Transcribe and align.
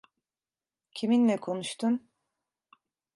Kiminle 0.91 1.37
konuştun? 1.37 2.09